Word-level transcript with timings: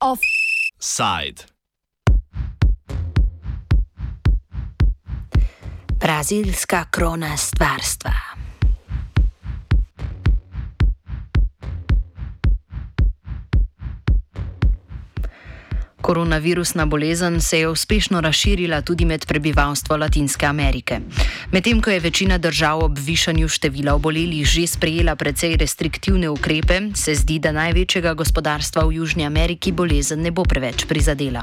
Offside. 0.00 1.42
Brazilska 6.00 6.84
krona 6.90 7.36
stvarstva. 7.36 8.25
Koronavirusna 16.06 16.86
bolezen 16.86 17.40
se 17.40 17.58
je 17.58 17.68
uspešno 17.68 18.20
razširila 18.20 18.80
tudi 18.80 19.04
med 19.04 19.26
prebivalstvo 19.26 19.96
Latinske 19.96 20.46
Amerike. 20.46 21.00
Medtem 21.52 21.80
ko 21.82 21.90
je 21.90 22.00
večina 22.00 22.38
držav 22.38 22.84
ob 22.84 22.98
višanju 22.98 23.48
števila 23.48 23.94
obolelih 23.94 24.46
že 24.46 24.66
sprejela 24.66 25.16
precej 25.16 25.56
restriktivne 25.56 26.28
ukrepe, 26.28 26.80
se 26.94 27.14
zdi, 27.14 27.38
da 27.38 27.52
največjega 27.52 28.14
gospodarstva 28.14 28.84
v 28.86 28.92
Južni 28.92 29.26
Ameriki 29.26 29.72
bolezen 29.72 30.22
ne 30.22 30.30
bo 30.30 30.44
preveč 30.44 30.84
prizadela. 30.86 31.42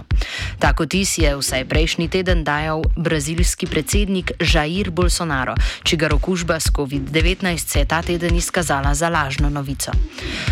Tako 0.59 0.85
tis 0.85 1.17
je 1.17 1.35
vsaj 1.35 1.65
prejšnji 1.65 2.07
teden 2.07 2.43
dajal 2.43 2.83
brazilski 2.95 3.67
predsednik 3.67 4.31
Jair 4.53 4.91
Bolsonaro, 4.91 5.55
čigar 5.83 6.13
okužba 6.13 6.59
s 6.59 6.71
COVID-19 6.71 7.57
se 7.57 7.79
je 7.79 7.85
ta 7.85 8.01
teden 8.01 8.35
izkazala 8.35 8.95
za 8.95 9.09
lažno 9.09 9.49
novico. 9.49 9.91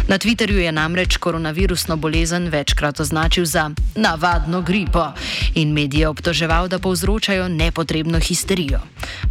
Na 0.07 0.17
Twitterju 0.17 0.57
je 0.57 0.71
namreč 0.71 1.17
koronavirusno 1.17 1.97
bolezen 1.97 2.47
večkrat 2.47 2.99
označil 2.99 3.45
za 3.45 3.71
navadno 4.01 4.61
gripo 4.61 5.11
in 5.55 5.73
medije 5.73 6.07
obtoževal, 6.07 6.67
da 6.67 6.79
povzročajo 6.79 7.47
nepotrebno 7.47 8.19
histerijo. 8.19 8.79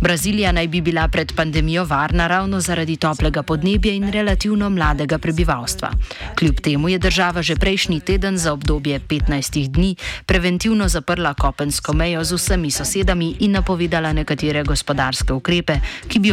Brazilija 0.00 0.52
naj 0.52 0.68
bi 0.68 0.80
bila 0.80 1.08
pred 1.08 1.32
pandemijo 1.36 1.84
varna 1.84 2.26
ravno 2.26 2.60
zaradi 2.60 2.96
toplega 2.96 3.42
podnebja 3.42 3.92
in 3.92 4.10
relativno 4.12 4.70
mladega 4.70 5.18
prebivalstva. 5.18 5.90
Kljub 6.38 6.60
temu 6.60 6.88
je 6.88 6.98
država 6.98 7.42
že 7.42 7.56
prejšnji 7.56 8.00
teden 8.00 8.38
za 8.38 8.52
obdobje 8.52 9.00
15 9.00 9.68
dni 9.68 9.96
preventivno 10.26 10.88
zaprla 10.88 11.34
kopensko 11.34 11.92
mejo 11.92 12.24
z 12.24 12.32
vsemi 12.34 12.70
sosedami 12.70 13.36
in 13.40 13.52
napovedala 13.52 14.12
nekatere 14.12 14.64
gospodarske 14.64 15.32
ukrepe, 15.32 15.80
ki 16.08 16.18
bi 16.18 16.32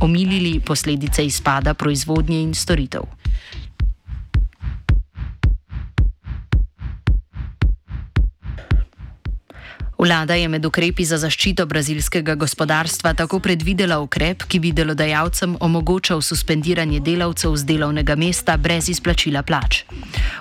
omilili 0.00 0.60
posledice 0.60 1.26
izpada 1.26 1.74
proizvodnje 1.74 2.42
in 2.42 2.54
storitev. 2.54 3.02
Vlada 10.04 10.34
je 10.34 10.48
med 10.52 10.66
ukrepi 10.68 11.04
za 11.08 11.16
zaščito 11.16 11.64
brazilskega 11.66 12.34
gospodarstva 12.36 13.14
tako 13.16 13.38
predvidela 13.40 13.96
ukrep, 14.04 14.42
ki 14.44 14.58
bi 14.60 14.72
delodajalcem 14.76 15.54
omogočal 15.64 16.20
suspendiranje 16.20 16.98
delavcev 17.00 17.54
z 17.56 17.64
delovnega 17.70 18.12
mesta 18.20 18.58
brez 18.60 18.90
izplačila 18.92 19.40
plač. 19.48 19.78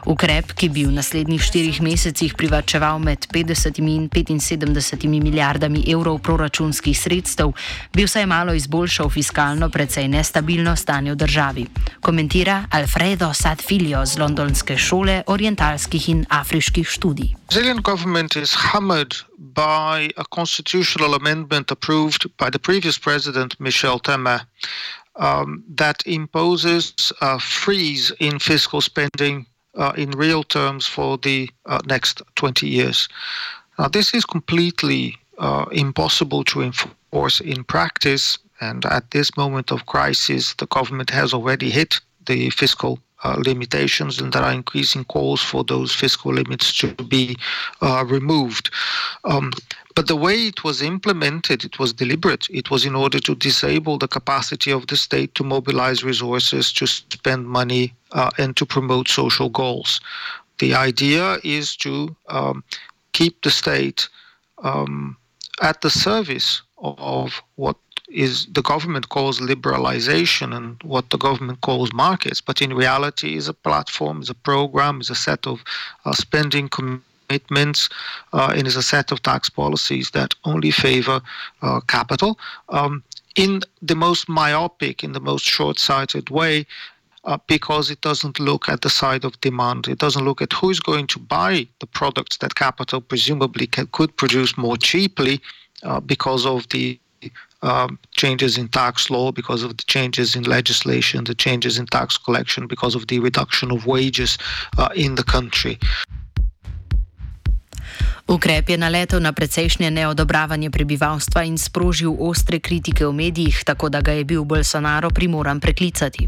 Ukrep, 0.03 0.51
ki 0.59 0.67
bi 0.67 0.83
v 0.83 0.91
naslednjih 0.97 1.45
štirih 1.47 1.79
mesecih 1.85 2.35
privačeval 2.35 2.99
med 2.99 3.23
50 3.31 3.79
in 3.79 4.09
75 4.11 5.07
milijardami 5.07 5.85
evrov 5.87 6.19
proračunskih 6.19 6.99
sredstev, 6.99 7.53
bi 7.93 8.03
vsaj 8.03 8.27
malo 8.27 8.53
izboljšal 8.53 9.09
fiskalno 9.09 9.69
precej 9.69 10.09
nestabilno 10.11 10.75
stanje 10.75 11.15
v 11.15 11.21
državi. 11.23 11.65
Komentira 12.01 12.65
Alfredo 12.71 13.31
Sadfilio 13.33 14.03
z 14.05 14.19
londonske 14.19 14.77
šole 14.77 15.21
orientalskih 15.27 16.09
in 16.09 16.25
afriških 16.29 16.87
študij. 16.87 17.42
Brazilian 17.53 17.83
government 17.83 18.35
is 18.35 18.51
hammered 18.51 19.15
by 19.37 20.09
a 20.17 20.25
constitutional 20.31 21.13
amendment 21.13 21.69
approved 21.69 22.25
by 22.37 22.49
the 22.49 22.57
previous 22.57 22.97
president, 22.97 23.59
Michel 23.59 23.99
Temer, 23.99 24.41
um, 25.17 25.63
that 25.69 26.01
imposes 26.07 27.13
a 27.21 27.39
freeze 27.39 28.11
in 28.19 28.39
fiscal 28.39 28.81
spending 28.81 29.45
uh, 29.75 29.93
in 29.95 30.09
real 30.17 30.41
terms 30.41 30.87
for 30.87 31.19
the 31.19 31.47
uh, 31.67 31.79
next 31.85 32.23
20 32.37 32.67
years. 32.67 33.07
Now, 33.77 33.87
this 33.87 34.15
is 34.15 34.25
completely 34.25 35.15
uh, 35.37 35.65
impossible 35.71 36.43
to 36.45 36.63
enforce 36.63 37.39
in 37.39 37.63
practice, 37.65 38.39
and 38.61 38.83
at 38.85 39.11
this 39.11 39.37
moment 39.37 39.71
of 39.71 39.85
crisis, 39.85 40.55
the 40.55 40.65
government 40.65 41.11
has 41.11 41.35
already 41.35 41.69
hit 41.69 42.01
the 42.25 42.49
fiscal 42.49 42.97
uh, 43.23 43.41
limitations, 43.45 44.19
and 44.19 44.33
there 44.33 44.43
are 44.43 44.51
increasing 44.51 45.05
calls 45.05 45.41
for 45.41 45.63
those 45.63 45.93
fiscal 45.93 46.33
limits 46.33 46.75
to 46.77 46.93
be 46.93 47.37
uh, 47.81 48.03
removed. 48.07 48.69
Um, 49.23 49.51
but 49.95 50.07
the 50.07 50.15
way 50.15 50.47
it 50.47 50.63
was 50.63 50.81
implemented, 50.81 51.63
it 51.63 51.77
was 51.79 51.93
deliberate. 51.93 52.47
It 52.49 52.71
was 52.71 52.85
in 52.85 52.95
order 52.95 53.19
to 53.19 53.35
disable 53.35 53.97
the 53.97 54.07
capacity 54.07 54.71
of 54.71 54.87
the 54.87 54.97
state 54.97 55.35
to 55.35 55.43
mobilize 55.43 56.03
resources, 56.03 56.73
to 56.73 56.87
spend 56.87 57.47
money, 57.47 57.93
uh, 58.11 58.31
and 58.37 58.57
to 58.57 58.65
promote 58.65 59.07
social 59.07 59.49
goals. 59.49 60.01
The 60.59 60.73
idea 60.73 61.37
is 61.43 61.75
to 61.77 62.15
um, 62.29 62.63
keep 63.13 63.41
the 63.41 63.51
state 63.51 64.09
um, 64.63 65.17
at 65.61 65.81
the 65.81 65.89
service 65.89 66.61
of 66.77 67.41
what 67.55 67.77
is 68.13 68.45
the 68.45 68.61
government 68.61 69.09
calls 69.09 69.39
liberalization 69.39 70.55
and 70.55 70.81
what 70.83 71.09
the 71.09 71.17
government 71.17 71.61
calls 71.61 71.91
markets, 71.93 72.41
but 72.41 72.61
in 72.61 72.73
reality 72.73 73.35
is 73.35 73.47
a 73.47 73.53
platform, 73.53 74.21
is 74.21 74.29
a 74.29 74.35
program, 74.35 75.01
is 75.01 75.09
a 75.09 75.15
set 75.15 75.47
of 75.47 75.63
uh, 76.05 76.13
spending 76.13 76.69
commitments, 76.69 77.89
uh, 78.31 78.53
and 78.55 78.67
is 78.67 78.75
a 78.75 78.83
set 78.83 79.11
of 79.11 79.21
tax 79.23 79.49
policies 79.49 80.11
that 80.11 80.33
only 80.45 80.71
favor 80.71 81.21
uh, 81.61 81.79
capital. 81.87 82.37
Um, 82.69 83.03
in 83.35 83.61
the 83.81 83.95
most 83.95 84.29
myopic, 84.29 85.03
in 85.03 85.13
the 85.13 85.19
most 85.19 85.45
short-sighted 85.45 86.29
way, 86.29 86.67
uh, 87.25 87.37
because 87.47 87.89
it 87.89 88.01
doesn't 88.01 88.39
look 88.39 88.69
at 88.69 88.81
the 88.81 88.89
side 88.89 89.23
of 89.23 89.39
demand. 89.41 89.87
It 89.87 89.97
doesn't 89.97 90.25
look 90.25 90.41
at 90.41 90.53
who 90.53 90.69
is 90.69 90.79
going 90.79 91.07
to 91.07 91.19
buy 91.19 91.67
the 91.79 91.87
products 91.87 92.37
that 92.37 92.55
capital 92.55 93.01
presumably 93.01 93.65
can, 93.65 93.87
could 93.87 94.15
produce 94.17 94.57
more 94.57 94.77
cheaply 94.77 95.41
uh, 95.83 95.99
because 95.99 96.45
of 96.45 96.67
the 96.69 96.99
um, 97.63 97.97
changes 98.11 98.57
in 98.57 98.67
tax 98.67 99.09
law, 99.09 99.31
because 99.31 99.63
of 99.63 99.77
the 99.77 99.83
changes 99.85 100.35
in 100.35 100.43
legislation, 100.43 101.23
the 101.23 101.33
changes 101.33 101.77
in 101.79 101.87
tax 101.87 102.17
collection, 102.17 102.67
because 102.67 102.93
of 102.93 103.07
the 103.07 103.19
reduction 103.19 103.71
of 103.71 103.87
wages 103.87 104.37
uh, 104.77 104.89
in 104.95 105.15
the 105.15 105.23
country. 105.23 105.79
Ukrep 108.27 108.69
je 108.69 108.77
naletel 108.79 109.19
na 109.19 109.35
precejšnje 109.35 109.91
neodobravanje 109.91 110.71
prebivalstva 110.71 111.43
in 111.43 111.59
sprožil 111.59 112.15
ostre 112.15 112.63
kritike 112.63 113.03
v 113.03 113.11
medijih, 113.11 113.63
tako 113.67 113.89
da 113.91 113.99
ga 114.01 114.15
je 114.15 114.23
bil 114.23 114.47
Bolsonaro 114.47 115.11
primoran 115.11 115.59
preklicati. 115.59 116.27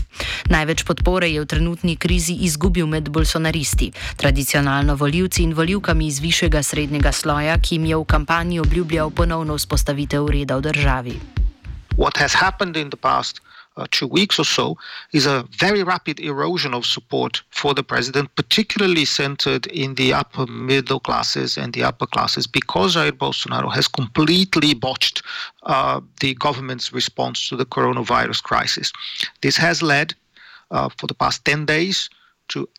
Največ 0.52 0.84
podpore 0.84 1.32
je 1.32 1.40
v 1.40 1.48
trenutni 1.48 1.96
krizi 1.96 2.36
izgubil 2.44 2.88
med 2.88 3.08
bolsonaristi, 3.10 3.92
tradicionalno 4.20 4.96
voljivci 4.96 5.44
in 5.48 5.56
voljivkami 5.56 6.08
iz 6.08 6.20
višjega 6.20 6.64
srednjega 6.64 7.12
sloja, 7.12 7.56
ki 7.64 7.76
jim 7.76 7.86
je 7.86 7.96
v 7.96 8.04
kampanji 8.04 8.60
obljubljal 8.60 9.10
ponovno 9.10 9.56
vzpostavitev 9.56 10.28
reda 10.28 10.60
v 10.60 10.62
državi. 10.62 11.16
What 11.96 12.20
has 12.20 12.36
happened 12.36 12.76
in 12.76 12.92
the 12.92 13.00
past 13.00 13.45
uh, 13.78 13.86
two 13.92 14.08
weeks 14.08 14.40
or 14.40 14.46
so 14.46 14.78
is 15.12 15.26
a 15.26 15.48
very 15.60 15.84
rapid 15.84 16.20
erosion 16.20 16.74
of 16.74 16.86
support 16.86 17.42
for 17.50 17.74
the 17.74 17.84
president, 17.84 18.34
particularly 18.36 19.06
centered 19.06 19.68
in 19.68 19.96
the 19.96 20.14
upper 20.14 20.46
middle 20.48 21.00
classes 21.00 21.58
and 21.58 21.74
the 21.74 21.84
upper 21.84 22.06
classes, 22.06 22.48
because 22.48 22.96
Jair 22.96 23.12
Bolsonaro 23.12 23.74
has 23.74 23.88
completely 23.88 24.74
botched 24.74 25.22
uh, 25.64 26.00
the 26.22 26.34
government's 26.36 26.94
response 26.94 27.50
to 27.50 27.56
the 27.56 27.66
coronavirus 27.66 28.44
crisis. 28.44 28.92
This 29.42 29.58
has 29.58 29.82
led, 29.82 30.14
uh, 30.72 30.90
for 30.98 31.08
the 31.08 31.16
past 31.16 31.44
10 31.46 31.66
days, 31.66 32.10
to 32.50 32.70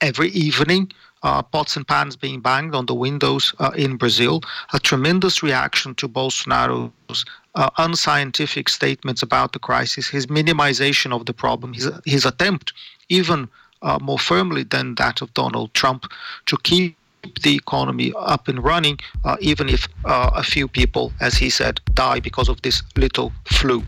every 0.00 0.28
evening 0.30 0.92
uh, 1.22 1.42
pots 1.42 1.76
and 1.76 1.86
pans 1.88 2.14
being 2.16 2.40
banged 2.40 2.74
on 2.74 2.86
the 2.86 2.94
windows 2.94 3.52
uh, 3.58 3.72
in 3.76 3.96
Brazil, 3.96 4.42
a 4.72 4.78
tremendous 4.78 5.42
reaction 5.42 5.94
to 5.96 6.08
Bolsonaro's 6.08 7.24
uh, 7.56 7.70
unscientific 7.78 8.68
statements 8.68 9.22
about 9.22 9.52
the 9.52 9.58
crisis, 9.58 10.08
his 10.08 10.26
minimization 10.26 11.12
of 11.12 11.26
the 11.26 11.32
problem, 11.32 11.72
his, 11.72 11.90
his 12.04 12.24
attempt, 12.24 12.72
even 13.08 13.48
uh, 13.82 13.98
more 14.00 14.18
firmly 14.18 14.62
than 14.62 14.94
that 14.96 15.20
of 15.22 15.32
Donald 15.34 15.72
Trump, 15.74 16.04
to 16.46 16.56
keep 16.62 16.96
the 17.42 17.56
economy 17.56 18.12
up 18.16 18.46
and 18.46 18.62
running, 18.62 18.98
uh, 19.24 19.36
even 19.40 19.68
if 19.68 19.88
uh, 20.04 20.30
a 20.34 20.42
few 20.42 20.68
people, 20.68 21.12
as 21.20 21.34
he 21.34 21.50
said, 21.50 21.80
die 21.94 22.20
because 22.20 22.48
of 22.48 22.60
this 22.62 22.82
little 22.96 23.32
flu. 23.46 23.82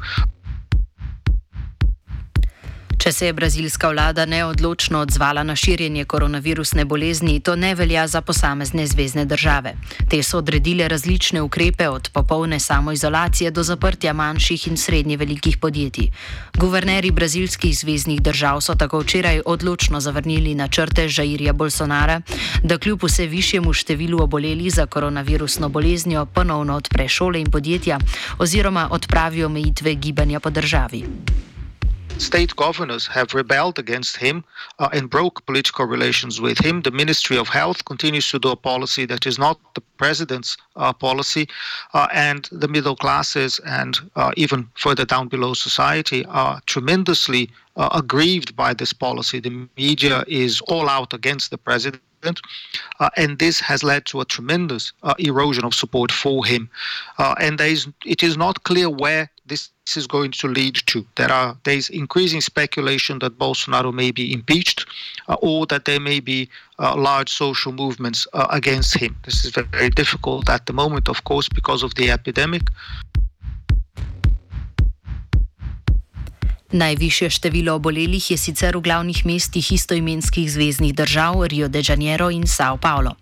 Če 3.09 3.13
se 3.13 3.27
je 3.27 3.33
brazilska 3.33 3.89
vlada 3.89 4.27
neodločno 4.29 4.99
odzvala 5.01 5.41
na 5.43 5.55
širjenje 5.57 6.03
koronavirusne 6.05 6.85
bolezni, 6.85 7.39
to 7.41 7.55
ne 7.57 7.71
velja 7.75 8.03
za 8.07 8.21
posamezne 8.21 8.85
zvezdne 8.87 9.25
države. 9.25 9.73
Te 10.11 10.21
so 10.23 10.43
odredile 10.43 10.89
različne 10.89 11.41
ukrepe 11.43 11.89
od 11.89 12.11
popolne 12.13 12.59
samoizolacije 12.61 13.51
do 13.51 13.63
zaprtja 13.63 14.13
manjših 14.13 14.69
in 14.69 14.77
srednje 14.77 15.17
velikih 15.17 15.57
podjetij. 15.57 16.11
Guvernerji 16.59 17.11
brazilskih 17.11 17.79
zvezdnih 17.79 18.21
držav 18.21 18.61
so 18.61 18.75
tako 18.75 19.01
včeraj 19.01 19.41
odločno 19.47 20.01
zavrnili 20.01 20.55
načrte 20.55 21.09
Žairja 21.09 21.53
Bolsonara, 21.53 22.21
da 22.63 22.79
kljub 22.79 23.09
vse 23.09 23.27
višjemu 23.27 23.73
številu 23.73 24.21
obolelih 24.23 24.75
za 24.75 24.87
koronavirusno 24.87 25.69
boleznjo 25.69 26.27
ponovno 26.27 26.77
odpre 26.77 27.09
šole 27.09 27.41
in 27.41 27.51
podjetja 27.51 27.99
oziroma 28.39 28.89
odpravijo 28.91 29.47
omejitve 29.47 29.95
gibanja 29.95 30.41
po 30.41 30.51
državi. 30.51 31.07
State 32.19 32.55
governors 32.57 33.07
have 33.07 33.33
rebelled 33.33 33.79
against 33.79 34.17
him 34.17 34.45
uh, 34.79 34.89
and 34.93 35.09
broke 35.09 35.47
political 35.47 35.87
relations 35.87 36.41
with 36.41 36.59
him. 36.59 36.83
The 36.83 36.91
Ministry 36.91 37.37
of 37.37 37.49
Health 37.49 37.85
continues 37.85 38.29
to 38.31 38.39
do 38.39 38.51
a 38.51 38.57
policy 38.57 39.07
that 39.07 39.27
is 39.27 39.39
not 39.39 39.59
the 39.75 39.81
president's 39.97 40.57
uh, 40.77 40.93
policy, 40.93 41.49
uh, 41.95 42.09
and 42.13 42.49
the 42.51 42.69
middle 42.69 42.97
classes 42.97 43.61
and 43.65 43.99
uh, 44.17 44.33
even 44.37 44.69
further 44.75 45.05
down 45.05 45.29
below 45.29 45.55
society 45.55 46.25
are 46.27 46.61
tremendously 46.67 47.51
uh, 47.77 47.89
aggrieved 47.93 48.57
by 48.57 48.75
this 48.75 48.93
policy. 48.93 49.41
The 49.41 49.69
media 49.77 50.25
is 50.27 50.61
all 50.63 50.89
out 50.89 51.15
against 51.15 51.51
the 51.51 51.59
president. 51.59 52.03
Uh, 52.99 53.11
and 53.17 53.39
this 53.39 53.61
has 53.61 53.85
led 53.85 54.05
to 54.07 54.21
a 54.21 54.25
tremendous 54.25 54.93
uh, 55.05 55.15
erosion 55.21 55.65
of 55.65 55.73
support 55.73 56.11
for 56.11 56.45
him. 56.45 56.69
Uh, 57.19 57.37
and 57.41 57.61
is, 57.61 57.87
it 58.05 58.25
is 58.25 58.37
not 58.37 58.65
clear 58.65 58.91
where 58.91 59.31
this 59.49 59.97
is 59.97 60.07
going 60.07 60.33
to 60.33 60.49
lead 60.49 60.77
to. 60.87 61.07
There 61.17 61.33
are 61.33 61.57
there 61.65 61.77
is 61.77 61.91
increasing 61.91 62.41
speculation 62.41 63.19
that 63.21 63.39
Bolsonaro 63.39 63.93
may 63.93 64.11
be 64.11 64.33
impeached, 64.33 64.87
uh, 65.29 65.37
or 65.43 65.67
that 65.67 65.85
there 65.85 66.01
may 66.01 66.21
be 66.21 66.49
uh, 66.79 66.97
large 66.97 67.31
social 67.31 67.73
movements 67.73 68.27
uh, 68.33 68.47
against 68.51 68.97
him. 68.97 69.17
This 69.25 69.45
is 69.45 69.51
very, 69.51 69.69
very 69.73 69.91
difficult 69.91 70.49
at 70.49 70.67
the 70.67 70.73
moment, 70.73 71.09
of 71.09 71.25
course, 71.25 71.49
because 71.49 71.83
of 71.83 71.95
the 71.95 72.11
epidemic. 72.11 72.63
Najvišje 76.69 77.31
število 77.31 77.75
obolelih 77.81 78.21
je 78.31 78.37
sicer 78.37 78.77
v 78.77 78.85
glavnih 78.85 79.25
mestih 79.25 79.73
istoimenskih 79.73 80.53
zvezdnih 80.53 80.93
držav 80.95 81.47
Rio 81.49 81.69
de 81.69 81.81
Janeiro 81.81 82.29
in 82.31 82.45
Sao 82.47 82.77
Paulo. 82.77 83.15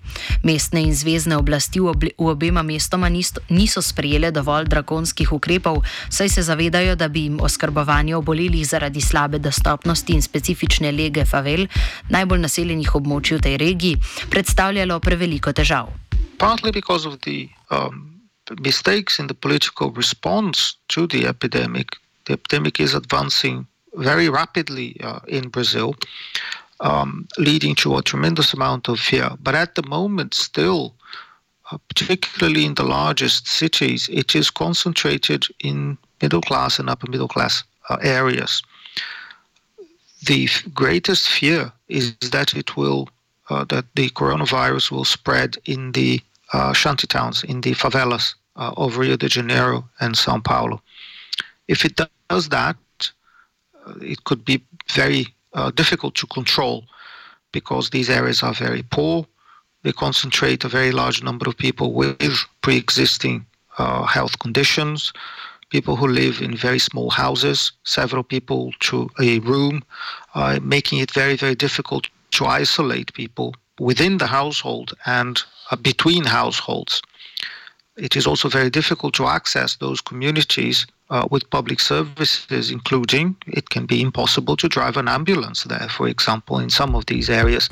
Mestne 0.42 0.82
in 0.82 0.90
zvezdne 0.90 1.36
oblasti 1.38 1.78
v, 1.78 1.94
v 2.18 2.26
obema 2.26 2.62
mestoma 2.66 3.06
niso 3.06 3.82
sprejele 3.82 4.32
dovolj 4.34 4.66
drakonskih 4.66 5.30
ukrepov, 5.32 5.78
saj 6.10 6.28
se 6.28 6.42
zavedajo, 6.42 6.96
da 6.96 7.08
bi 7.08 7.22
jim 7.30 7.38
oskrbovanje 7.40 8.16
obolelih 8.16 8.66
zaradi 8.66 9.00
slabe 9.00 9.38
dostopnosti 9.38 10.12
in 10.12 10.22
specifične 10.22 10.90
lege 10.90 11.22
favel, 11.24 11.68
najbolj 12.10 12.42
naseljenih 12.42 12.94
območij 12.98 13.38
v 13.38 13.42
tej 13.46 13.56
regiji, 13.62 14.00
predstavljalo 14.30 14.98
preveliko 14.98 15.52
težav. 15.52 15.94
Partly 16.38 16.72
because 16.72 17.06
of 17.06 17.22
the 17.22 17.46
um, 17.70 18.26
mistakes 18.58 19.20
in 19.22 19.30
the 19.30 19.38
political 19.38 19.94
response 19.94 20.74
to 20.90 21.06
the 21.06 21.28
epidemic, 21.30 21.94
the 22.26 22.34
epidemic 22.34 22.80
is 22.80 22.94
advancing 22.94 23.66
very 23.94 24.28
rapidly 24.28 25.00
uh, 25.00 25.20
in 25.26 25.48
Brazil, 25.48 25.94
um, 26.80 27.26
leading 27.38 27.74
to 27.76 27.96
a 27.96 28.02
tremendous 28.02 28.52
amount 28.52 28.88
of 28.88 29.00
fear. 29.00 29.30
But 29.40 29.54
at 29.54 29.74
the 29.74 29.82
moment, 29.88 30.34
still, 30.34 30.94
uh, 31.70 31.78
particularly 31.88 32.64
in 32.66 32.74
the 32.74 32.84
largest 32.84 33.48
cities, 33.48 34.08
it 34.12 34.34
is 34.34 34.50
concentrated 34.50 35.46
in 35.60 35.96
middle 36.20 36.42
class 36.42 36.78
and 36.78 36.90
upper 36.90 37.10
middle 37.10 37.28
class 37.28 37.64
uh, 37.88 37.96
areas. 38.02 38.62
The 40.26 40.44
f- 40.44 40.64
greatest 40.74 41.28
fear 41.28 41.72
is 41.88 42.14
that 42.32 42.54
it 42.54 42.76
will 42.76 43.08
uh, 43.48 43.64
that 43.64 43.84
the 43.94 44.10
coronavirus 44.10 44.90
will 44.90 45.04
spread 45.04 45.56
in 45.66 45.92
the 45.92 46.20
uh, 46.52 46.72
shanty 46.72 47.06
towns, 47.06 47.44
in 47.44 47.60
the 47.60 47.72
favelas 47.74 48.34
uh, 48.56 48.72
of 48.76 48.98
Rio 48.98 49.16
de 49.16 49.28
Janeiro 49.28 49.88
and 50.00 50.16
Sao 50.16 50.40
Paulo. 50.40 50.82
If 51.68 51.84
it 51.84 52.00
does 52.28 52.48
that, 52.48 52.76
uh, 53.86 53.94
it 54.00 54.24
could 54.24 54.44
be 54.44 54.62
very 54.92 55.26
uh, 55.54 55.70
difficult 55.70 56.14
to 56.16 56.26
control 56.26 56.84
because 57.52 57.90
these 57.90 58.10
areas 58.10 58.42
are 58.42 58.54
very 58.54 58.82
poor. 58.82 59.26
They 59.82 59.92
concentrate 59.92 60.64
a 60.64 60.68
very 60.68 60.92
large 60.92 61.22
number 61.22 61.48
of 61.48 61.56
people 61.56 61.92
with 61.92 62.44
pre 62.62 62.76
existing 62.76 63.46
uh, 63.78 64.04
health 64.04 64.38
conditions, 64.38 65.12
people 65.70 65.96
who 65.96 66.08
live 66.08 66.40
in 66.40 66.56
very 66.56 66.78
small 66.78 67.10
houses, 67.10 67.72
several 67.84 68.22
people 68.22 68.72
to 68.80 69.08
a 69.20 69.38
room, 69.40 69.84
uh, 70.34 70.58
making 70.62 70.98
it 70.98 71.10
very, 71.10 71.36
very 71.36 71.54
difficult 71.54 72.08
to 72.32 72.46
isolate 72.46 73.12
people 73.14 73.54
within 73.78 74.18
the 74.18 74.26
household 74.26 74.92
and 75.06 75.42
uh, 75.70 75.76
between 75.76 76.24
households. 76.24 77.02
It 77.96 78.16
is 78.16 78.26
also 78.26 78.48
very 78.48 78.70
difficult 78.70 79.14
to 79.14 79.26
access 79.26 79.76
those 79.76 80.00
communities 80.00 80.86
uh, 81.10 81.26
with 81.30 81.48
public 81.50 81.80
services, 81.80 82.70
including 82.70 83.36
it 83.46 83.70
can 83.70 83.86
be 83.86 84.00
impossible 84.00 84.56
to 84.56 84.68
drive 84.68 84.96
an 84.96 85.08
ambulance 85.08 85.64
there, 85.64 85.88
for 85.88 86.08
example, 86.08 86.58
in 86.58 86.70
some 86.70 86.94
of 86.94 87.06
these 87.06 87.30
areas, 87.30 87.70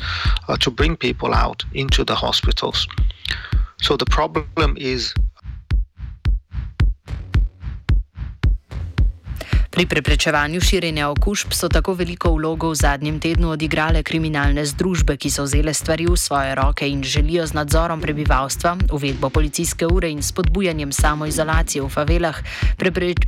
uh, 0.48 0.56
to 0.56 0.70
bring 0.70 0.96
people 0.96 1.34
out 1.34 1.64
into 1.72 2.04
the 2.04 2.14
hospitals. 2.14 2.86
So 3.80 3.96
the 3.96 4.06
problem 4.06 4.76
is 4.78 5.14
Pri 9.74 9.86
preprečevanju 9.90 10.60
širjenja 10.60 11.08
okužb 11.10 11.52
so 11.52 11.68
tako 11.68 11.96
veliko 11.98 12.30
vlogo 12.30 12.68
v 12.70 12.76
zadnjem 12.78 13.16
tednu 13.20 13.48
odigrale 13.50 14.04
kriminalne 14.06 14.62
združbe, 14.70 15.16
ki 15.18 15.30
so 15.34 15.42
vzele 15.42 15.74
stvari 15.74 16.06
v 16.06 16.14
svoje 16.14 16.54
roke 16.54 16.86
in 16.88 17.02
želijo 17.02 17.46
z 17.46 17.58
nadzorom 17.58 18.00
prebivalstva, 18.00 18.76
uvedbo 18.92 19.30
policijske 19.30 19.86
ure 19.86 20.10
in 20.10 20.22
spodbujanjem 20.22 20.92
samoizolacije 20.92 21.82
v 21.82 21.88
favelah 21.90 22.38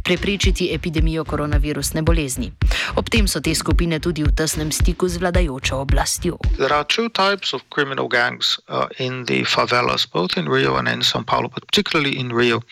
preprečiti 0.04 0.70
epidemijo 0.75 1.25
koronavirusne 1.25 2.02
bolezni. 2.02 2.52
Ob 2.94 3.10
tem 3.10 3.26
so 3.28 3.43
te 3.43 3.54
skupine 3.54 3.98
tudi 3.98 4.22
v 4.22 4.31
tesnem 4.31 4.70
stiku 4.72 5.08
z 5.08 5.19
vladajočo 5.19 5.82
oblastjo. 5.82 6.38
There 6.62 6.75
are 6.75 6.87
two 6.87 7.08
types 7.08 7.54
of 7.54 7.66
criminal 7.75 8.06
gangs 8.08 8.60
uh, 8.69 8.87
in 9.02 9.26
the 9.26 9.43
favelas, 9.43 10.06
both 10.06 10.38
in 10.38 10.46
Rio 10.46 10.76
and 10.76 10.88
in 10.88 11.02
Sao 11.02 11.26
Paulo, 11.26 11.48
but 11.48 11.66
particularly 11.66 12.14
in 12.14 12.31
Rio. 12.31 12.62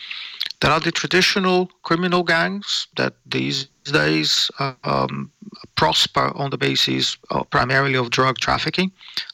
There 0.65 0.73
are 0.73 0.79
the 0.79 0.91
traditional 0.91 1.69
criminal 1.83 2.23
gangs 2.23 2.87
that 2.95 3.13
these 3.27 3.67
days 3.83 4.49
um, 4.83 5.31
prosper 5.75 6.31
on 6.33 6.49
the 6.49 6.57
basis 6.57 7.17
of 7.29 7.47
primarily 7.51 7.93
of 7.93 8.09
drug 8.09 8.39
trafficking. 8.39 8.91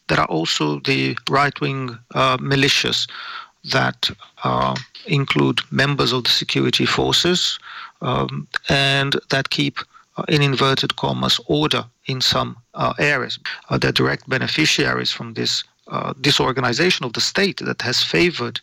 There 0.09 0.19
are 0.19 0.25
also 0.25 0.81
the 0.81 1.17
right 1.29 1.57
wing 1.61 1.97
uh, 2.13 2.35
militias 2.35 3.07
that 3.63 4.09
uh, 4.43 4.75
include 5.05 5.61
members 5.71 6.11
of 6.11 6.25
the 6.25 6.31
security 6.31 6.85
forces 6.85 7.57
um, 8.01 8.45
and 8.67 9.15
that 9.29 9.51
keep, 9.51 9.79
uh, 10.17 10.25
in 10.27 10.41
inverted 10.41 10.97
commas, 10.97 11.39
order 11.47 11.85
in 12.07 12.19
some 12.19 12.57
uh, 12.73 12.93
areas. 12.99 13.39
Uh, 13.69 13.77
they're 13.77 13.93
direct 13.93 14.27
beneficiaries 14.27 15.11
from 15.11 15.35
this. 15.35 15.63
Uh, 15.87 16.13
disorganization 16.21 17.05
of 17.05 17.11
the 17.13 17.19
state 17.19 17.57
that 17.57 17.81
has 17.81 18.01
favored 18.01 18.61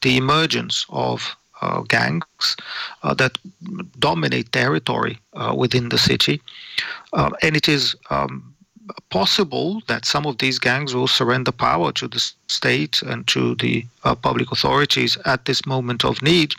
the 0.00 0.16
emergence 0.16 0.86
of 0.88 1.20
uh, 1.20 1.34
gangs 1.88 2.56
uh, 3.02 3.14
that 3.14 3.38
dominate 3.98 4.52
territory 4.52 5.18
uh, 5.34 5.54
within 5.56 5.88
the 5.88 5.98
city. 5.98 6.40
and 7.12 7.56
it 7.56 7.68
is 7.68 7.96
um, 8.10 8.52
possible 9.10 9.82
that 9.86 10.04
some 10.04 10.26
of 10.26 10.38
these 10.38 10.58
gangs 10.58 10.94
will 10.94 11.06
surrender 11.06 11.52
power 11.52 11.92
to 11.92 12.08
the 12.08 12.20
state 12.48 13.02
and 13.02 13.26
to 13.28 13.54
the 13.56 13.86
uh, 14.04 14.14
public 14.14 14.50
authorities 14.50 15.16
at 15.24 15.44
this 15.44 15.64
moment 15.66 16.04
of 16.04 16.22
need. 16.22 16.54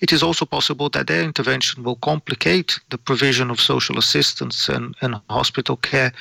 It 0.00 0.12
is 0.12 0.22
also 0.22 0.44
possible 0.44 0.88
that 0.90 1.06
their 1.06 1.22
intervention 1.22 1.82
will 1.82 1.96
complicate 1.96 2.78
the 2.90 2.98
provision 2.98 3.50
of 3.50 3.60
social 3.60 3.98
assistance 3.98 4.68
and, 4.68 4.94
and 5.02 5.20
hospital 5.28 5.76
care 5.76 6.12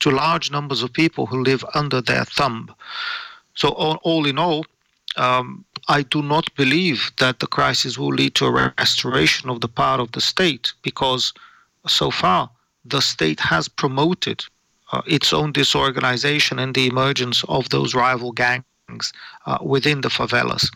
to 0.00 0.10
large 0.10 0.50
numbers 0.50 0.82
of 0.82 0.92
people 0.92 1.26
who 1.26 1.42
live 1.42 1.64
under 1.74 2.00
their 2.00 2.24
thumb. 2.24 2.74
So, 3.54 3.70
all, 3.70 3.98
all 4.02 4.26
in 4.26 4.38
all, 4.38 4.64
um, 5.16 5.64
I 5.90 6.02
do 6.02 6.22
not 6.22 6.54
believe 6.54 7.10
that 7.18 7.40
the 7.40 7.48
crisis 7.48 7.98
will 7.98 8.14
lead 8.14 8.36
to 8.36 8.46
a 8.46 8.72
restoration 8.78 9.50
of 9.50 9.60
the 9.60 9.66
power 9.66 10.00
of 10.00 10.12
the 10.12 10.20
state 10.20 10.72
because 10.82 11.32
so 11.88 12.12
far 12.12 12.48
the 12.84 13.00
state 13.00 13.40
has 13.40 13.66
promoted 13.66 14.44
uh, 14.92 15.02
its 15.08 15.32
own 15.32 15.50
disorganization 15.50 16.60
and 16.60 16.76
the 16.76 16.86
emergence 16.86 17.42
of 17.48 17.68
those 17.70 17.92
rival 17.92 18.30
gangs 18.30 19.12
uh, 19.46 19.58
within 19.62 20.00
the 20.00 20.10
favelas. 20.10 20.70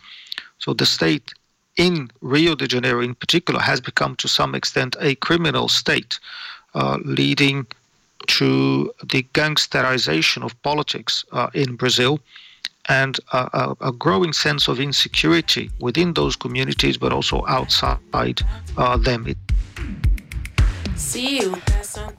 So 0.59 0.73
the 0.73 0.85
state 0.85 1.33
in 1.77 2.11
Rio 2.19 2.53
de 2.53 2.67
Janeiro, 2.67 2.99
in 2.99 3.15
particular, 3.15 3.61
has 3.61 3.79
become 3.79 4.17
to 4.17 4.27
some 4.27 4.53
extent 4.53 4.97
a 4.99 5.15
criminal 5.15 5.69
state, 5.69 6.19
uh, 6.73 6.97
leading 7.05 7.65
to 8.27 8.93
the 9.01 9.23
gangsterization 9.33 10.43
of 10.43 10.61
politics 10.61 11.23
uh, 11.31 11.49
in 11.53 11.77
Brazil 11.77 12.19
and 12.87 13.17
a, 13.31 13.75
a, 13.81 13.91
growing 13.91 14.33
sense 14.33 14.67
of 14.67 14.79
insecurity 14.79 15.69
within 15.79 16.13
those 16.13 16.35
communities, 16.35 16.97
but 16.97 17.11
also 17.11 17.45
outside 17.47 18.41
uh, 18.77 18.97
them. 18.97 19.27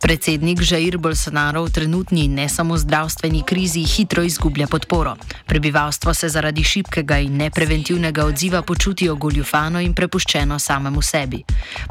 Predsednik 0.00 0.60
Žair 0.60 0.98
Bolsonaro 1.00 1.64
v 1.64 1.70
trenutni 1.72 2.28
ne 2.28 2.48
samo 2.48 2.76
zdravstveni 2.76 3.42
krizi 3.42 3.80
hitro 3.80 4.22
izgublja 4.22 4.66
podporo. 4.66 5.16
Prebivalstvo 5.46 6.14
se 6.14 6.28
zaradi 6.28 6.64
šibkega 6.64 7.18
in 7.18 7.36
nepreventivnega 7.36 8.24
odziva 8.24 8.62
počuti 8.62 9.08
ogoljufano 9.08 9.80
in 9.80 9.94
prepuščeno 9.94 10.58
samemu 10.58 11.02
sebi. 11.02 11.42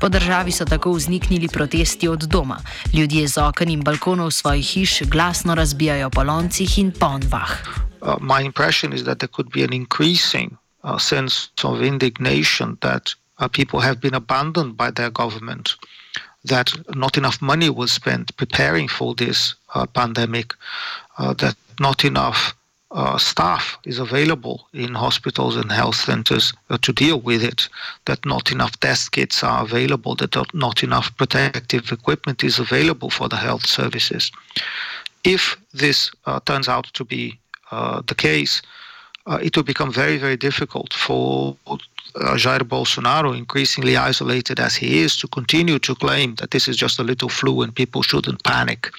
Po 0.01 0.10
državi 0.10 0.51
so 0.51 0.65
tako 0.65 0.94
vzniknili 0.94 1.48
protesti 1.48 2.08
od 2.08 2.24
doma. 2.30 2.60
Ljudje 2.94 3.27
z 3.27 3.38
okn 3.38 3.70
in 3.70 3.82
balkonov 3.82 4.32
svojih 4.32 4.65
hiš 4.65 5.01
glasno 5.10 5.56
razbijajo 5.56 6.10
po 6.10 6.24
loncih 6.24 6.77
in 6.80 6.92
ponvah. 6.92 7.51
Uh, 8.01 8.22
my 8.22 8.46
impression 8.46 8.94
is 8.94 9.04
that 9.04 9.18
there 9.20 9.32
could 9.34 9.50
be 9.50 9.63
an 9.63 9.74
increasing 9.74 10.58
uh, 10.84 11.00
sense 11.00 11.50
of 11.63 11.82
indignation 11.82 12.77
that 12.82 13.15
uh, 13.39 13.48
people 13.48 13.82
have 13.82 14.00
been 14.00 14.13
abandoned 14.13 14.77
by 14.77 14.92
their 14.94 15.10
government. 15.10 15.70
That 16.45 16.71
not 16.95 17.17
enough 17.17 17.41
money 17.41 17.69
was 17.69 17.91
spent 17.91 18.35
preparing 18.37 18.87
for 18.87 19.15
this 19.15 19.55
uh, 19.73 19.85
pandemic, 19.85 20.53
uh, 21.17 21.33
that 21.33 21.55
not 21.79 22.05
enough 22.05 22.55
uh, 22.91 23.17
staff 23.17 23.77
is 23.85 23.99
available 23.99 24.67
in 24.73 24.93
hospitals 24.93 25.57
and 25.57 25.71
health 25.71 25.95
centers 25.95 26.53
uh, 26.69 26.77
to 26.81 26.93
deal 26.93 27.19
with 27.19 27.43
it, 27.43 27.67
that 28.05 28.25
not 28.25 28.51
enough 28.51 28.79
test 28.79 29.11
kits 29.11 29.43
are 29.43 29.63
available, 29.63 30.15
that 30.15 30.35
not 30.53 30.83
enough 30.83 31.15
protective 31.17 31.91
equipment 31.91 32.43
is 32.43 32.59
available 32.59 33.09
for 33.09 33.27
the 33.27 33.35
health 33.35 33.65
services. 33.65 34.31
If 35.23 35.57
this 35.73 36.11
uh, 36.25 36.39
turns 36.45 36.69
out 36.69 36.85
to 36.93 37.03
be 37.03 37.37
uh, 37.71 38.01
the 38.07 38.15
case, 38.15 38.61
it 39.41 39.55
will 39.55 39.63
become 39.63 39.91
very, 39.91 40.17
very 40.17 40.38
difficult 40.38 40.94
for 40.94 41.58
uh, 41.67 41.77
Jair 42.36 42.60
Bolsonaro, 42.60 43.36
increasingly 43.38 43.98
isolated 43.98 44.60
as 44.60 44.75
he 44.75 45.00
is, 45.00 45.17
to 45.17 45.27
continue 45.27 45.79
to 45.79 45.96
claim 45.96 46.36
that 46.36 46.51
this 46.51 46.67
is 46.67 46.77
just 46.77 47.00
a 47.00 47.03
little 47.03 47.29
flu 47.29 47.62
and 47.62 47.75
people 47.75 48.01
shouldn't 48.03 48.44
panic. 48.44 48.91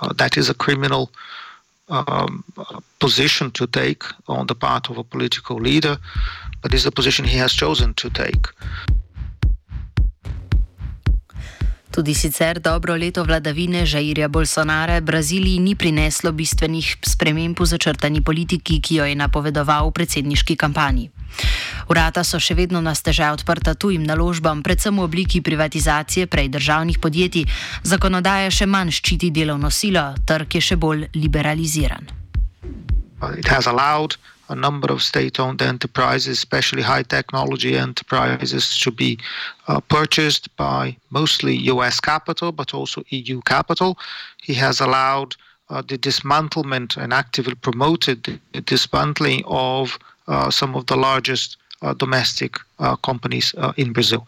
Uh, 0.00 0.12
that 0.14 0.36
is 0.36 0.50
a 0.50 0.54
criminal 0.54 1.10
um, 1.88 2.44
position 2.98 3.50
to 3.52 3.66
take 3.66 4.04
on 4.28 4.46
the 4.46 4.54
part 4.54 4.90
of 4.90 4.98
a 4.98 5.04
political 5.04 5.56
leader, 5.56 5.96
but 6.62 6.74
is 6.74 6.84
the 6.84 6.92
position 6.92 7.24
he 7.24 7.38
has 7.38 7.52
chosen 7.52 7.94
to 7.94 8.10
take. 8.10 8.46
Tudi 11.96 12.12
sicer 12.14 12.60
dobro 12.60 12.92
leto 12.96 13.24
vladavine 13.24 13.86
Žairja 13.86 14.28
Bolsonara 14.28 15.00
Braziliji 15.00 15.58
ni 15.58 15.74
prineslo 15.74 16.32
bistvenih 16.32 16.96
sprememb 17.00 17.56
v 17.56 17.66
začrtani 17.66 18.20
politiki, 18.20 18.82
ki 18.84 18.98
jo 19.00 19.04
je 19.08 19.16
napovedoval 19.16 19.88
v 19.88 19.94
predsedniški 19.96 20.58
kampanji. 20.60 21.08
Urata 21.88 22.20
so 22.20 22.36
še 22.36 22.52
vedno 22.52 22.84
na 22.84 22.92
stežaj 22.92 23.40
odprta 23.40 23.72
tujim 23.72 24.04
naložbam, 24.04 24.60
predvsem 24.60 24.92
v 24.92 25.08
obliki 25.08 25.40
privatizacije 25.40 26.28
prej 26.28 26.52
državnih 26.52 27.00
podjetij, 27.00 27.48
zakonodaja 27.80 28.52
še 28.52 28.68
manj 28.68 28.92
ščiti 29.00 29.32
delovno 29.32 29.72
silo, 29.72 30.12
trg 30.28 30.60
je 30.60 30.60
še 30.60 30.76
bolj 30.76 31.08
liberaliziran. 31.16 32.12
It 33.40 33.48
has 33.48 33.64
allowed 33.64 34.20
a 34.48 34.54
number 34.54 34.92
of 34.92 35.02
state 35.02 35.40
owned 35.40 35.62
enterprises, 35.62 36.38
especially 36.38 36.82
high 36.82 37.02
technology 37.02 37.76
enterprises, 37.76 38.78
to 38.78 38.90
be 38.90 39.18
uh, 39.68 39.80
purchased 39.80 40.54
by 40.56 40.96
mostly 41.10 41.56
US 41.72 42.00
capital, 42.00 42.52
but 42.52 42.74
also 42.74 43.02
EU 43.10 43.40
capital. 43.42 43.98
He 44.42 44.54
has 44.54 44.80
allowed 44.80 45.36
uh, 45.68 45.82
the 45.82 45.98
dismantlement 45.98 46.96
and 46.96 47.12
actively 47.12 47.54
promoted 47.54 48.40
the 48.52 48.60
dismantling 48.60 49.42
of 49.46 49.98
uh, 50.28 50.50
some 50.50 50.74
of 50.74 50.86
the 50.86 50.96
largest 50.96 51.56
uh, 51.82 51.94
domestic 51.94 52.56
uh, 52.78 52.96
companies 52.96 53.54
uh, 53.58 53.72
in 53.76 53.92
Brazil. 53.92 54.26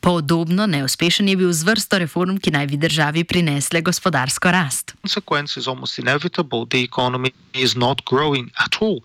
Podobno 0.00 0.66
neuspešen 0.66 1.28
je 1.28 1.36
bil 1.36 1.52
z 1.52 1.62
vrsto 1.62 1.98
reform, 1.98 2.38
ki 2.38 2.50
naj 2.50 2.66
bi 2.66 2.76
državi 2.76 3.24
prinesle 3.24 3.80
gospodarsko 3.80 4.50
rast. 4.50 4.94
Consequence 5.02 5.60
is 5.60 5.68
almost 5.68 5.98
inevitable. 5.98 6.66
The 6.66 6.82
economy 6.82 7.32
is 7.54 7.76
not 7.76 8.04
growing 8.04 8.50
at 8.58 8.76
all. 8.80 9.00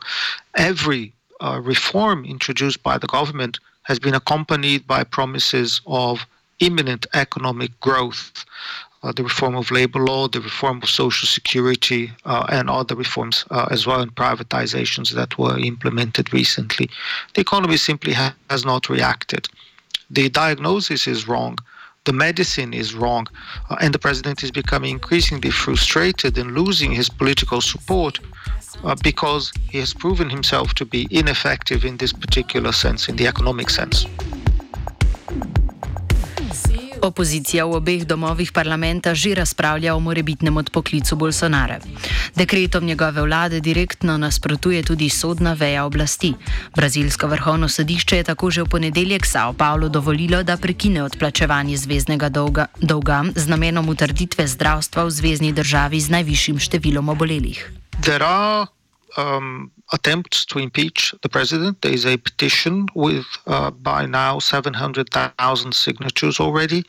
Every 0.53 1.11
uh, 1.41 1.61
reform 1.65 2.25
introduced 2.25 2.83
by 2.83 2.97
the 2.97 3.07
government 3.07 3.59
has 3.83 4.00
been 4.00 4.15
accompanied 4.15 4.88
by 4.88 5.03
promises 5.03 5.81
of 5.85 6.25
imminent 6.59 7.07
economic 7.13 7.71
growth. 7.79 8.45
Uh, 9.03 9.11
the 9.11 9.23
reform 9.23 9.55
of 9.55 9.71
labor 9.71 10.00
law, 10.00 10.27
the 10.27 10.41
reform 10.41 10.79
of 10.83 10.89
social 10.89 11.27
security, 11.27 12.11
uh, 12.25 12.45
and 12.50 12.69
other 12.69 12.95
reforms 12.95 13.45
uh, 13.50 13.65
as 13.71 13.88
well, 13.88 14.00
and 14.00 14.13
privatizations 14.13 15.09
that 15.15 15.39
were 15.39 15.57
implemented 15.57 16.31
recently. 16.31 16.88
The 17.33 17.41
economy 17.41 17.77
simply 17.77 18.13
ha- 18.13 18.35
has 18.51 18.63
not 18.63 18.89
reacted 18.89 19.50
the 20.12 20.30
diagnosis 20.30 21.08
is 21.08 21.27
wrong, 21.27 21.58
the 22.03 22.13
medicine 22.13 22.74
is 22.74 22.94
wrong, 22.94 23.27
uh, 23.70 23.77
and 23.80 23.94
the 23.94 24.00
president 24.00 24.44
is 24.44 24.51
becoming 24.51 24.91
increasingly 24.91 25.51
frustrated 25.51 26.38
and 26.38 26.51
losing 26.53 26.91
his 26.91 27.10
political 27.10 27.62
support 27.62 28.20
uh, 28.84 28.96
because 29.03 29.51
he 29.70 29.77
has 29.80 29.94
proven 29.94 30.30
himself 30.30 30.74
to 30.74 30.86
be 30.86 31.08
ineffective 31.12 31.86
in 31.86 31.98
this 31.98 32.12
particular 32.12 32.72
sense, 32.72 33.08
in 33.08 33.15
the 33.15 33.27
economic 33.27 33.70
sense. 33.70 34.06
Opozicija 37.01 37.65
v 37.65 37.82
obeh 37.82 38.06
domovih 38.06 38.53
parlamenta 38.53 39.18
že 39.18 39.34
razpravlja 39.34 39.98
o 39.98 40.00
morebitnem 40.00 40.53
odpoklicu 40.58 41.18
Bolsonara. 41.18 41.82
Dekretom 42.35 42.85
njegove 42.85 43.21
vlade 43.21 43.59
direktno 43.59 44.17
nasprotuje 44.17 44.83
tudi 44.83 45.09
sodna 45.09 45.53
veja 45.53 45.85
oblasti. 45.85 46.33
Brazilsko 46.75 47.27
vrhovno 47.27 47.69
sodišče 47.69 48.17
je 48.17 48.23
tako 48.23 48.51
že 48.51 48.61
v 48.63 48.69
ponedeljek 48.69 49.25
Sao 49.25 49.53
Paulo 49.53 49.89
dovolilo, 49.89 50.43
da 50.43 50.57
prekine 50.57 51.03
odplačevanje 51.03 51.77
zvezdnega 51.77 52.29
dolga, 52.29 52.65
dolga 52.81 53.23
z 53.35 53.47
namenom 53.47 53.89
utrditve 53.89 54.47
zdravstva 54.47 55.03
v 55.03 55.11
zvezdni 55.11 55.51
državi 55.53 56.00
z 56.00 56.09
najvišjim 56.09 56.59
številom 56.59 57.09
obolelih. 57.09 57.59
um, 59.17 59.71
attempts 59.91 60.45
to 60.45 60.59
impeach 60.59 61.13
the 61.21 61.29
president. 61.29 61.81
There 61.81 61.93
is 61.93 62.05
a 62.05 62.17
petition 62.17 62.88
with 62.95 63.25
uh, 63.47 63.71
by 63.71 64.05
now 64.05 64.39
700,000 64.39 65.73
signatures 65.73 66.39
already. 66.39 66.85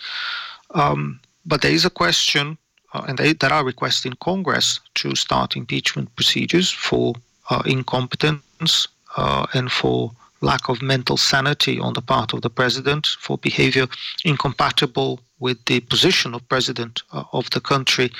Um, 0.75 1.21
but 1.45 1.63
there 1.63 1.73
is 1.73 1.85
a 1.85 1.91
question, 1.91 2.59
and 2.95 3.19
they, 3.19 3.33
there 3.33 3.53
are 3.53 3.65
requests 3.65 4.05
in 4.05 4.15
Congress 4.15 4.81
to 4.95 5.15
start 5.15 5.57
impeachment 5.57 6.15
procedures 6.17 6.71
for 6.71 7.15
uh, 7.51 7.63
incompetence 7.67 8.89
uh, 9.17 9.47
and 9.55 9.71
for 9.71 10.13
lack 10.41 10.69
of 10.69 10.83
mental 10.83 11.17
sanity 11.17 11.79
on 11.79 11.93
the 11.93 12.03
part 12.03 12.33
of 12.33 12.43
the 12.43 12.51
president, 12.51 13.07
for 13.21 13.39
behavior 13.39 13.87
incompatible 14.25 15.21
with 15.39 15.65
the 15.67 15.81
position 15.81 16.35
of 16.35 16.49
president 16.49 17.03
uh, 17.13 17.25
of 17.33 17.49
the 17.51 17.61
country 17.61 18.11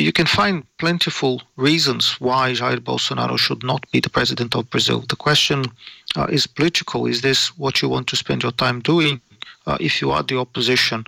you 0.00 0.12
can 0.12 0.26
find 0.26 0.64
plentiful 0.78 1.42
reasons 1.56 2.20
why 2.20 2.52
Jair 2.52 2.78
Bolsonaro 2.78 3.38
should 3.38 3.62
not 3.62 3.84
be 3.90 4.00
the 4.00 4.10
president 4.10 4.54
of 4.54 4.70
Brazil. 4.70 5.04
The 5.08 5.16
question 5.16 5.64
uh, 6.16 6.26
is 6.30 6.46
political. 6.46 7.06
Is 7.06 7.20
this 7.20 7.56
what 7.58 7.82
you 7.82 7.88
want 7.88 8.06
to 8.08 8.16
spend 8.16 8.42
your 8.42 8.52
time 8.52 8.80
doing 8.80 9.16
uh, 9.16 9.31
if 9.80 10.00
you 10.00 10.10
are 10.10 10.22
the 10.22 10.38
opposition? 10.38 11.04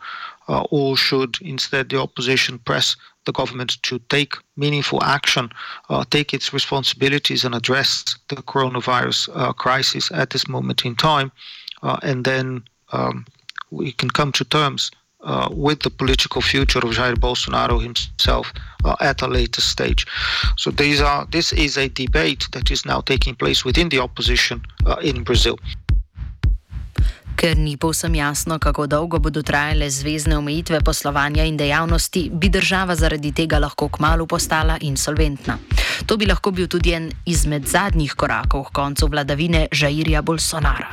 Uh, 0.46 0.62
or 0.70 0.94
should 0.94 1.38
instead 1.40 1.88
the 1.88 1.98
opposition 1.98 2.58
press 2.58 2.96
the 3.24 3.32
government 3.32 3.82
to 3.82 3.98
take 4.10 4.34
meaningful 4.56 5.02
action, 5.02 5.50
uh, 5.88 6.04
take 6.10 6.34
its 6.34 6.52
responsibilities, 6.52 7.44
and 7.44 7.54
address 7.54 8.04
the 8.28 8.36
coronavirus 8.36 9.30
uh, 9.34 9.54
crisis 9.54 10.10
at 10.12 10.30
this 10.30 10.46
moment 10.46 10.84
in 10.84 10.94
time? 10.94 11.32
Uh, 11.82 11.96
and 12.02 12.24
then 12.24 12.62
um, 12.92 13.24
we 13.70 13.92
can 13.92 14.10
come 14.10 14.32
to 14.32 14.44
terms 14.44 14.90
uh, 15.22 15.48
with 15.50 15.80
the 15.80 15.90
political 15.90 16.42
future 16.42 16.78
of 16.78 16.90
Jair 16.90 17.14
Bolsonaro 17.14 17.82
himself 17.82 18.52
uh, 18.84 18.96
at 19.00 19.22
a 19.22 19.26
later 19.26 19.62
stage. 19.62 20.06
So 20.56 20.70
these 20.70 21.00
are 21.00 21.26
this 21.30 21.52
is 21.52 21.78
a 21.78 21.88
debate 21.88 22.46
that 22.52 22.70
is 22.70 22.84
now 22.84 23.00
taking 23.00 23.34
place 23.34 23.64
within 23.64 23.88
the 23.88 24.00
opposition 24.00 24.62
uh, 24.84 24.96
in 25.02 25.24
Brazil. 25.24 25.58
Ker 27.44 27.58
ni 27.60 27.76
povsem 27.76 28.14
jasno, 28.14 28.56
kako 28.58 28.86
dolgo 28.88 29.18
bodo 29.20 29.42
trajale 29.44 29.90
zvezdne 29.90 30.38
omejitve 30.38 30.78
poslovanja 30.80 31.44
in 31.44 31.58
dejavnosti, 31.60 32.30
bi 32.32 32.48
država 32.48 32.94
zaradi 32.96 33.34
tega 33.36 33.58
lahko 33.60 33.90
kmalo 33.92 34.24
postala 34.26 34.78
insolventna. 34.80 35.58
To 36.06 36.16
bi 36.16 36.24
lahko 36.24 36.54
bil 36.56 36.70
tudi 36.72 36.94
en 36.96 37.10
izmed 37.26 37.68
zadnjih 37.68 38.14
korakov 38.16 38.64
k 38.70 38.72
koncu 38.80 39.10
vladavine 39.12 39.66
Žairja 39.72 40.22
Bolsonara. 40.22 40.88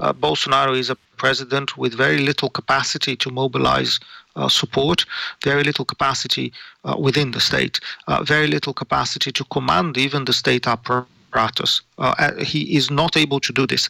Uh, 0.00 0.14
Bolsonaro 0.16 0.72
is 0.80 0.88
a 0.88 0.96
president 1.18 1.76
with 1.76 1.92
very 1.92 2.24
little 2.24 2.48
capacity 2.48 3.14
to 3.16 3.30
mobilize 3.30 4.00
uh, 4.36 4.48
support, 4.48 5.04
very 5.44 5.62
little 5.62 5.84
capacity 5.84 6.52
uh, 6.84 6.96
the 7.12 7.40
state, 7.40 7.80
uh, 8.08 8.22
very 8.22 8.46
little 8.46 8.72
capacity 8.72 9.30
to 9.30 9.44
command 9.52 9.98
even 9.98 10.24
the 10.24 10.32
state 10.32 10.66
apparatus. 10.66 11.82
Uh, 11.98 12.14
uh, 12.18 12.32
he 12.42 12.60
is 12.74 12.90
not 12.90 13.14
able 13.14 13.40
to 13.40 13.52
do 13.52 13.66
this. 13.66 13.88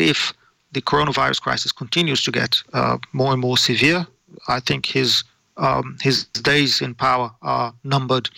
if 0.00 0.34
the 0.72 0.80
coronavirus 0.80 1.40
crisis 1.40 1.72
continues 1.72 2.24
to 2.24 2.30
get 2.30 2.62
uh, 2.72 2.98
more 3.12 3.32
and 3.32 3.40
more 3.40 3.58
severe, 3.58 4.06
I 4.48 4.60
think 4.60 4.86
his 4.86 5.24
um, 5.56 5.96
his 6.00 6.24
days 6.42 6.80
in 6.80 6.94
power 6.94 7.30
are 7.42 7.74
numbered. 7.84 8.30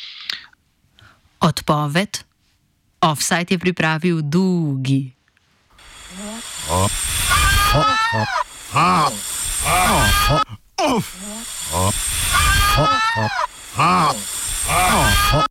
Odpoved. 1.40 2.24
Offside 3.00 3.50
je 3.50 3.58
pripravil 3.58 4.22
Dugi. 4.22 5.12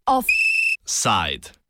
Offside. 0.06 1.63